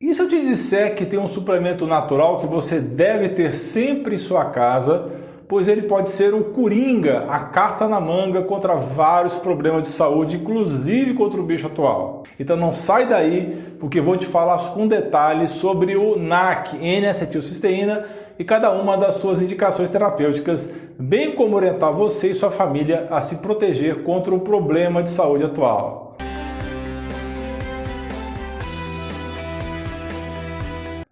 [0.00, 4.14] E se eu te disser que tem um suplemento natural que você deve ter sempre
[4.14, 5.06] em sua casa,
[5.48, 10.36] pois ele pode ser o coringa, a carta na manga contra vários problemas de saúde,
[10.36, 12.22] inclusive contra o bicho atual.
[12.38, 18.04] Então não sai daí, porque vou te falar com detalhes sobre o NAC, N-acetilcisteína,
[18.38, 23.20] e cada uma das suas indicações terapêuticas, bem como orientar você e sua família a
[23.20, 26.16] se proteger contra o problema de saúde atual.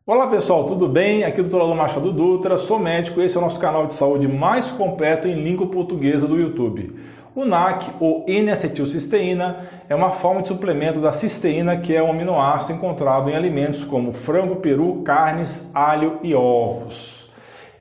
[0.08, 1.24] Olá pessoal, tudo bem?
[1.24, 1.56] Aqui é o Dr.
[1.56, 5.26] Alô Machado Dutra, sou médico e esse é o nosso canal de saúde mais completo
[5.26, 6.94] em língua portuguesa do YouTube.
[7.34, 12.74] O NAC, ou N-acetilcisteína, é uma forma de suplemento da cisteína, que é um aminoácido
[12.74, 17.28] encontrado em alimentos como frango, peru, carnes, alho e ovos.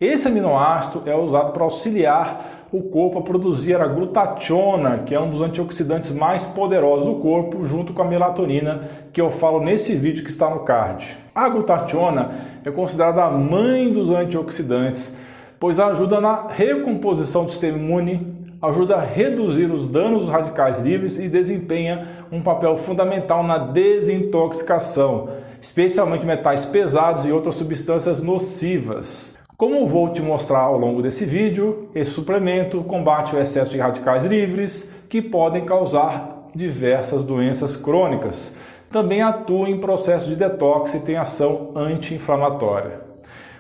[0.02, 5.30] Esse aminoácido é usado para auxiliar o corpo a produzir a glutationa, que é um
[5.30, 10.26] dos antioxidantes mais poderosos do corpo, junto com a melatonina, que eu falo nesse vídeo
[10.26, 11.16] que está no card.
[11.34, 12.32] A glutationa
[12.66, 15.18] é considerada a mãe dos antioxidantes,
[15.58, 21.18] pois ajuda na recomposição do sistema imune, ajuda a reduzir os danos dos radicais livres
[21.18, 25.30] e desempenha um papel fundamental na desintoxicação,
[25.62, 29.36] especialmente metais pesados e outras substâncias nocivas.
[29.58, 34.26] Como vou te mostrar ao longo desse vídeo, esse suplemento combate o excesso de radicais
[34.26, 38.58] livres que podem causar diversas doenças crônicas.
[38.90, 43.00] Também atua em processo de detox e tem ação anti-inflamatória.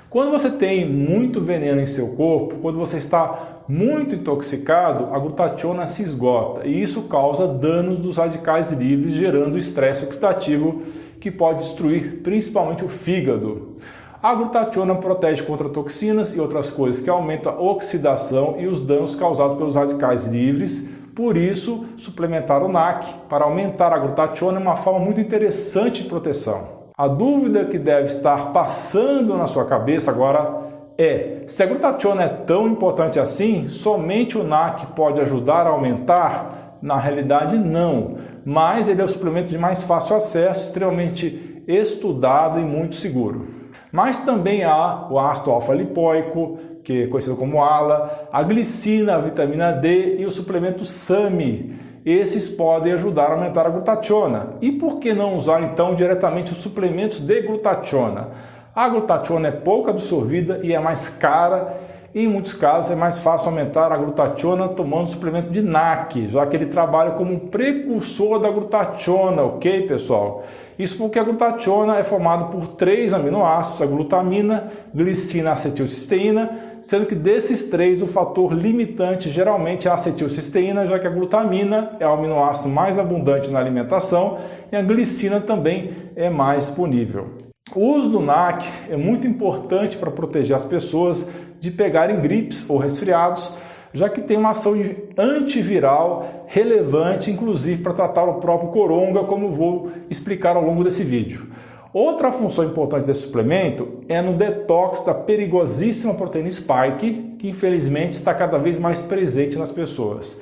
[0.09, 5.87] Quando você tem muito veneno em seu corpo, quando você está muito intoxicado, a glutationa
[5.87, 10.81] se esgota e isso causa danos dos radicais livres, gerando estresse oxidativo
[11.21, 13.77] que pode destruir principalmente o fígado.
[14.25, 19.15] A glutationa protege contra toxinas e outras coisas que aumentam a oxidação e os danos
[19.15, 20.89] causados pelos radicais livres.
[21.15, 26.09] Por isso, suplementar o NAC para aumentar a glutationa é uma forma muito interessante de
[26.09, 26.63] proteção.
[26.97, 32.29] A dúvida que deve estar passando na sua cabeça agora é: se a glutationa é
[32.29, 36.79] tão importante assim, somente o NAC pode ajudar a aumentar?
[36.81, 38.17] Na realidade, não.
[38.43, 43.64] Mas ele é o suplemento de mais fácil acesso, extremamente estudado e muito seguro.
[43.91, 49.71] Mas também há o ácido alfa-lipoico, que é conhecido como ALA, a glicina, a vitamina
[49.71, 51.79] D e o suplemento SAMI.
[52.05, 54.53] Esses podem ajudar a aumentar a glutationa.
[54.61, 58.29] E por que não usar então diretamente os suplementos de glutationa?
[58.75, 63.19] A glutationa é pouco absorvida e é mais cara e em muitos casos é mais
[63.19, 68.39] fácil aumentar a glutationa tomando suplemento de NAC, já que ele trabalha como um precursor
[68.39, 70.45] da glutationa, ok, pessoal?
[70.79, 77.15] Isso porque a glutationa é formada por três aminoácidos, a glutamina, glicina, acetilcisteína, sendo que
[77.15, 82.13] desses três o fator limitante geralmente é a acetilcisteína, já que a glutamina é o
[82.13, 84.37] aminoácido mais abundante na alimentação
[84.71, 87.44] e a glicina também é mais disponível.
[87.73, 92.77] O uso do NAC é muito importante para proteger as pessoas de pegarem gripes ou
[92.77, 93.51] resfriados,
[93.91, 94.75] já que tem uma ação
[95.17, 101.47] antiviral relevante, inclusive para tratar o próprio coronga, como vou explicar ao longo desse vídeo.
[101.91, 108.31] Outra função importante desse suplemento é no detox da perigosíssima proteína spike, que infelizmente está
[108.35, 110.39] cada vez mais presente nas pessoas.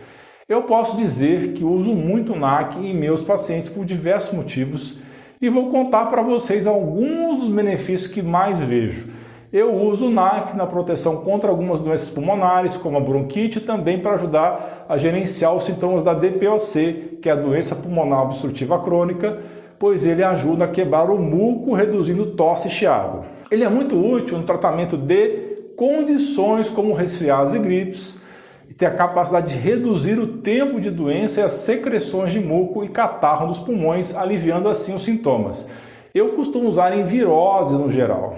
[0.49, 4.97] Eu posso dizer que uso muito NAC em meus pacientes por diversos motivos
[5.43, 9.09] e vou contar para vocês alguns dos benefícios que mais vejo.
[9.51, 14.13] Eu uso o NAC na proteção contra algumas doenças pulmonares, como a bronquite, também para
[14.13, 19.37] ajudar a gerenciar os sintomas da DPOC, que é a doença pulmonar obstrutiva crônica,
[19.77, 23.25] pois ele ajuda a quebrar o muco, reduzindo tosse e chiado.
[23.51, 28.22] Ele é muito útil no tratamento de condições como resfriados e gripes,
[28.69, 32.83] e tem a capacidade de reduzir o tempo de doença e as secreções de muco
[32.83, 35.69] e catarro dos pulmões, aliviando assim os sintomas.
[36.13, 38.35] Eu costumo usar em viroses no geral.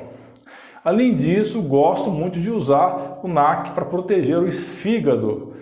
[0.84, 5.54] Além disso, gosto muito de usar o NAC para proteger o fígado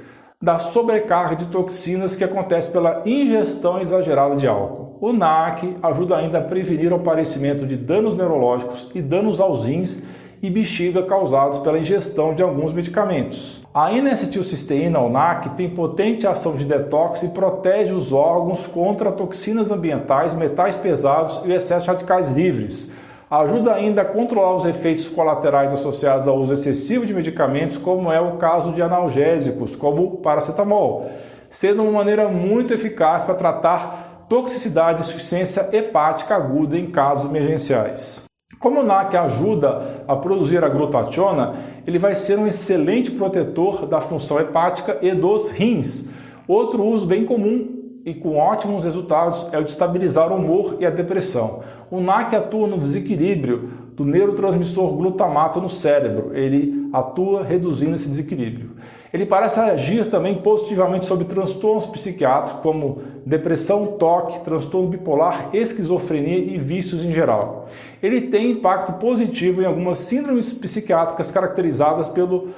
[0.41, 4.97] da sobrecarga de toxinas que acontece pela ingestão exagerada de álcool.
[4.99, 10.05] O NAC ajuda ainda a prevenir o aparecimento de danos neurológicos e danos aos rins
[10.41, 13.62] e bexiga causados pela ingestão de alguns medicamentos.
[13.73, 19.71] A N-acetilcisteína, ou NAC, tem potente ação de detox e protege os órgãos contra toxinas
[19.71, 22.93] ambientais, metais pesados e excesso de radicais livres
[23.33, 28.21] Ajuda ainda a controlar os efeitos colaterais associados ao uso excessivo de medicamentos, como é
[28.21, 31.09] o caso de analgésicos, como o paracetamol,
[31.49, 38.22] sendo uma maneira muito eficaz para tratar toxicidade e insuficiência hepática aguda em casos emergenciais.
[38.63, 41.53] Como o NAC ajuda a produzir a glutationa,
[41.85, 46.09] ele vai ser um excelente protetor da função hepática e dos rins.
[46.47, 50.85] Outro uso bem comum e com ótimos resultados é o de estabilizar o humor e
[50.85, 51.59] a depressão.
[51.91, 56.31] O NAC atua no desequilíbrio do neurotransmissor glutamato no cérebro.
[56.35, 58.71] Ele atua reduzindo esse desequilíbrio.
[59.13, 66.57] Ele parece agir também positivamente sobre transtornos psiquiátricos como depressão, toque, transtorno bipolar, esquizofrenia e
[66.57, 67.67] vícios em geral.
[68.01, 72.49] Ele tem impacto positivo em algumas síndromes psiquiátricas caracterizadas pelo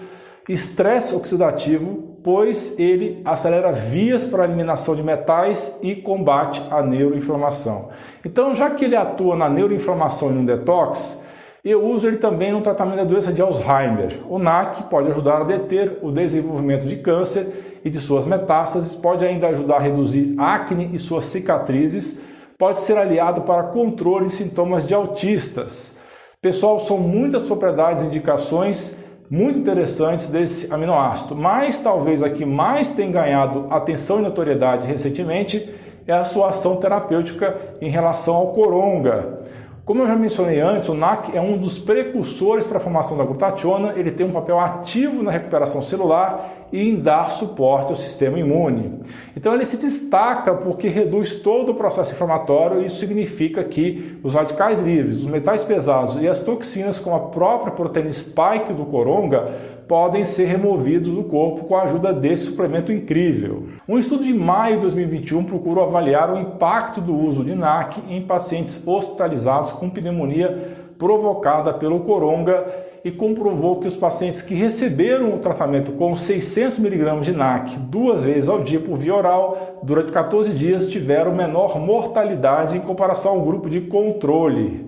[0.47, 7.89] estresse oxidativo, pois ele acelera vias para a eliminação de metais e combate a neuroinflamação.
[8.23, 11.24] Então, já que ele atua na neuroinflamação e no detox,
[11.71, 14.19] eu uso ele também no tratamento da doença de Alzheimer.
[14.29, 19.25] O NAC pode ajudar a deter o desenvolvimento de câncer e de suas metástases, pode
[19.25, 22.21] ainda ajudar a reduzir acne e suas cicatrizes,
[22.55, 25.99] pode ser aliado para controle de sintomas de autistas.
[26.39, 32.91] Pessoal, são muitas propriedades e indicações muito interessantes desse aminoácido, mas talvez a que mais
[32.91, 35.73] tem ganhado atenção e notoriedade recentemente
[36.07, 39.39] é a sua ação terapêutica em relação ao coronga.
[39.85, 43.23] Como eu já mencionei antes, o NAC é um dos precursores para a formação da
[43.23, 48.39] glutationa, ele tem um papel ativo na recuperação celular e em dar suporte ao sistema
[48.39, 48.99] imune.
[49.37, 54.33] Então ele se destaca porque reduz todo o processo inflamatório e isso significa que os
[54.33, 59.74] radicais livres, os metais pesados e as toxinas como a própria proteína spike do coronga
[59.87, 63.67] podem ser removidos do corpo com a ajuda desse suplemento incrível.
[63.87, 68.21] Um estudo de maio de 2021 procurou avaliar o impacto do uso de NAC em
[68.21, 72.65] pacientes hospitalizados com pneumonia provocada pelo coronga
[73.03, 78.23] e comprovou que os pacientes que receberam o tratamento com 600 mg de NAC duas
[78.23, 83.41] vezes ao dia por via oral durante 14 dias tiveram menor mortalidade em comparação ao
[83.41, 84.84] grupo de controle.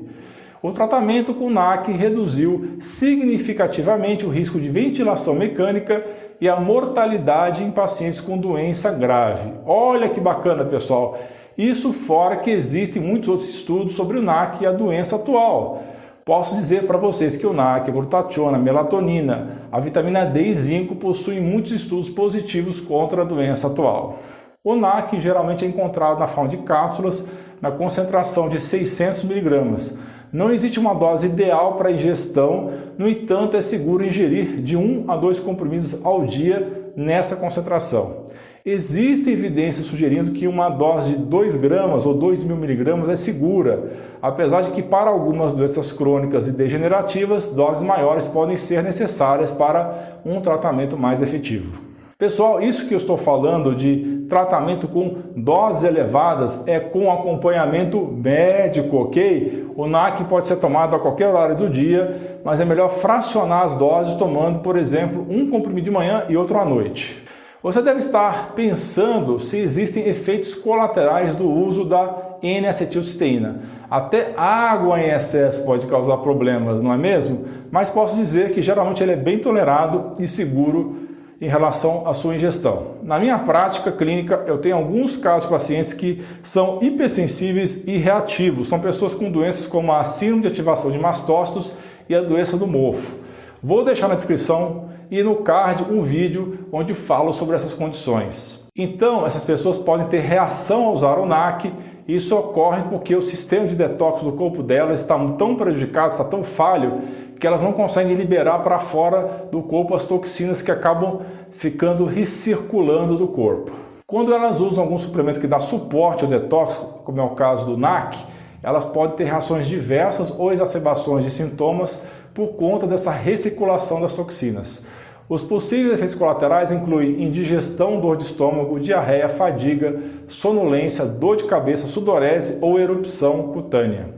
[0.67, 6.05] O tratamento com NAC reduziu significativamente o risco de ventilação mecânica
[6.41, 9.49] e a mortalidade em pacientes com doença grave.
[9.65, 11.17] Olha que bacana, pessoal!
[11.57, 15.83] Isso fora que existem muitos outros estudos sobre o NAC e a doença atual.
[16.25, 20.53] Posso dizer para vocês que o NAC, a glutationa, a melatonina, a vitamina D e
[20.53, 24.19] zinco possuem muitos estudos positivos contra a doença atual.
[24.61, 27.31] O NAC geralmente é encontrado na forma de cápsulas
[27.61, 29.97] na concentração de 600 miligramas
[30.37, 35.17] não existe uma dose ideal para ingestão, no entanto, é seguro ingerir de 1 a
[35.17, 38.25] 2 comprimidos ao dia nessa concentração.
[38.63, 43.93] Existe evidência sugerindo que uma dose de 2 gramas ou 2 mil miligramas é segura,
[44.21, 50.19] apesar de que para algumas doenças crônicas e degenerativas, doses maiores podem ser necessárias para
[50.23, 51.86] um tratamento mais efetivo.
[52.17, 58.97] Pessoal, isso que eu estou falando de tratamento com doses elevadas é com acompanhamento médico,
[58.97, 59.67] ok?
[59.75, 63.75] O NAC pode ser tomado a qualquer horário do dia, mas é melhor fracionar as
[63.75, 67.23] doses tomando, por exemplo, um comprimido de manhã e outro à noite.
[67.61, 73.61] Você deve estar pensando se existem efeitos colaterais do uso da N-acetilcisteína.
[73.91, 77.45] Até água em excesso pode causar problemas, não é mesmo?
[77.69, 81.06] Mas posso dizer que geralmente ele é bem tolerado e seguro
[81.39, 82.95] em relação à sua ingestão.
[83.03, 88.67] Na minha prática clínica, eu tenho alguns casos de pacientes que são hipersensíveis e reativos.
[88.67, 91.73] São pessoas com doenças como a síndrome de ativação de mastócitos
[92.09, 93.19] e a doença do mofo.
[93.61, 98.67] Vou deixar na descrição e no card um vídeo onde falo sobre essas condições.
[98.75, 101.71] Então, essas pessoas podem ter reação ao usar o NAC.
[102.07, 106.41] Isso ocorre porque o sistema de detox do corpo delas está tão prejudicado, está tão
[106.41, 107.01] falho,
[107.37, 113.17] que elas não conseguem liberar para fora do corpo as toxinas que acabam ficando recirculando
[113.17, 113.71] do corpo.
[114.05, 117.75] Quando elas usam alguns suplementos que dão suporte ao detox, como é o caso do
[117.75, 118.17] NAC,
[118.63, 122.03] elas podem ter reações diversas ou exacerbações de sintomas
[122.33, 124.87] por conta dessa recirculação das toxinas.
[125.29, 131.87] Os possíveis efeitos colaterais incluem indigestão, dor de estômago, diarreia, fadiga, sonolência, dor de cabeça,
[131.87, 134.15] sudorese ou erupção cutânea.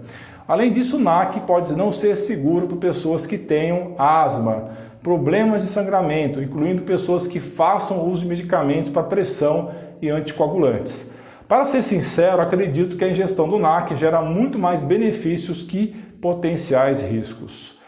[0.48, 4.70] Além disso, o NAC pode não ser seguro para pessoas que tenham asma,
[5.02, 11.12] problemas de sangramento, incluindo pessoas que façam uso de medicamentos para pressão e anticoagulantes.
[11.48, 15.88] Para ser sincero, acredito que a ingestão do NAC gera muito mais benefícios que
[16.22, 17.79] potenciais riscos.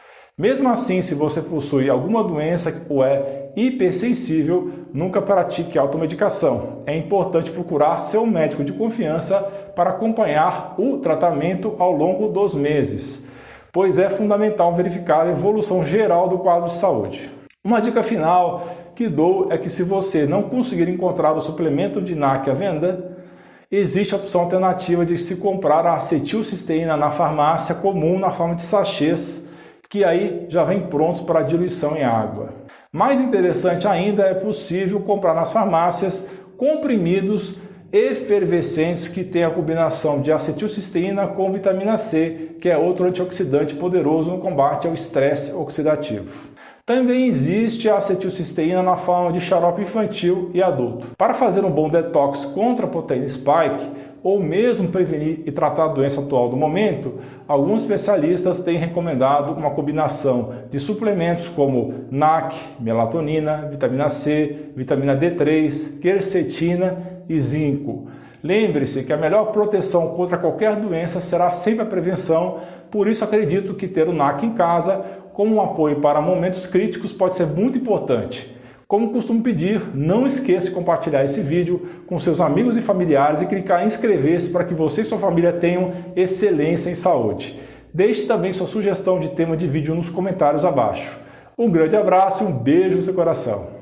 [0.41, 6.81] Mesmo assim, se você possui alguma doença ou é hipersensível, nunca pratique automedicação.
[6.87, 9.37] É importante procurar seu médico de confiança
[9.75, 13.27] para acompanhar o tratamento ao longo dos meses,
[13.71, 17.29] pois é fundamental verificar a evolução geral do quadro de saúde.
[17.63, 22.15] Uma dica final que dou é que se você não conseguir encontrar o suplemento de
[22.15, 23.15] NAC à venda,
[23.69, 28.63] existe a opção alternativa de se comprar a acetilcisteína na farmácia comum na forma de
[28.63, 29.50] sachês
[29.91, 32.53] que aí já vem prontos para diluição em água.
[32.93, 37.57] Mais interessante ainda, é possível comprar nas farmácias comprimidos
[37.91, 44.31] efervescentes que têm a combinação de acetilcisteína com vitamina C, que é outro antioxidante poderoso
[44.31, 46.49] no combate ao estresse oxidativo.
[46.85, 51.07] Também existe a acetilcisteína na forma de xarope infantil e adulto.
[51.17, 53.89] Para fazer um bom detox contra a proteína spike,
[54.23, 57.15] ou mesmo prevenir e tratar a doença atual do momento,
[57.47, 65.99] alguns especialistas têm recomendado uma combinação de suplementos como NAC, melatonina, vitamina C, vitamina D3,
[65.99, 68.07] quercetina e zinco.
[68.43, 72.59] Lembre-se que a melhor proteção contra qualquer doença será sempre a prevenção,
[72.89, 77.13] por isso acredito que ter o NAC em casa como um apoio para momentos críticos
[77.13, 78.60] pode ser muito importante.
[78.91, 83.45] Como costumo pedir, não esqueça de compartilhar esse vídeo com seus amigos e familiares e
[83.45, 87.57] clicar em inscrever-se para que você e sua família tenham excelência em saúde.
[87.93, 91.21] Deixe também sua sugestão de tema de vídeo nos comentários abaixo.
[91.57, 93.80] Um grande abraço e um beijo no seu coração.